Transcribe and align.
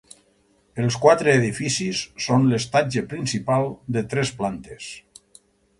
Els 0.83 0.95
quatre 1.03 1.35
edificis 1.41 2.01
són 2.27 2.49
l'estatge 2.53 3.07
principal, 3.13 3.71
de 3.99 4.05
tres 4.15 4.35
plantes. 4.43 4.91